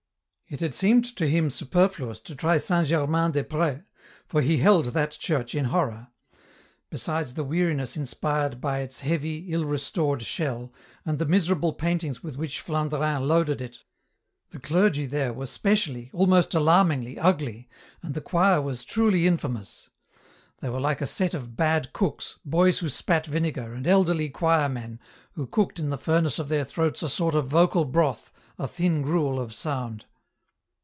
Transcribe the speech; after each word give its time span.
It 0.53 0.59
had 0.59 0.73
seemed 0.75 1.05
to 1.15 1.27
him 1.29 1.49
superfluous 1.49 2.19
to 2.19 2.35
try 2.35 2.57
St. 2.57 2.85
Germain 2.85 3.31
des 3.31 3.45
Pr^s, 3.45 3.85
for 4.27 4.41
he 4.41 4.57
held 4.57 4.87
that 4.87 5.11
church 5.11 5.55
in 5.55 5.63
horror. 5.63 6.09
Besides 6.89 7.35
the 7.35 7.45
weariness 7.45 7.95
inspired 7.95 8.59
by 8.59 8.79
its 8.79 8.99
heavy, 8.99 9.45
ill 9.53 9.63
restored 9.63 10.23
shell, 10.23 10.73
and 11.05 11.19
the 11.19 11.25
miserable 11.25 11.71
paintings 11.71 12.21
with 12.21 12.35
which 12.35 12.59
Flandrin 12.61 13.25
loaded 13.25 13.61
it, 13.61 13.79
the 14.49 14.59
clergy 14.59 15.05
there 15.05 15.31
were 15.31 15.45
specially, 15.45 16.09
almost 16.13 16.53
alarmingly, 16.53 17.17
ugly, 17.17 17.69
and 18.03 18.13
the 18.13 18.19
choir 18.19 18.59
was 18.61 18.83
truly 18.83 19.25
infamous. 19.27 19.89
They 20.59 20.67
were 20.67 20.81
like 20.81 20.99
a 20.99 21.07
set 21.07 21.33
of 21.33 21.55
bad 21.55 21.93
cooks, 21.93 22.39
boys 22.43 22.79
who 22.79 22.89
spat 22.89 23.25
vinegar, 23.25 23.73
and 23.73 23.87
elderly 23.87 24.27
choir 24.29 24.67
men, 24.67 24.99
who 25.31 25.47
cooked 25.47 25.79
in 25.79 25.91
the 25.91 25.97
furnace 25.97 26.39
of 26.39 26.49
their 26.49 26.65
throats 26.65 27.01
a 27.01 27.07
sort 27.07 27.35
of 27.35 27.45
vocal 27.47 27.85
broth, 27.85 28.33
a 28.59 28.67
thin 28.67 29.01
gruel 29.01 29.39
of 29.39 29.53
sound. 29.53 30.07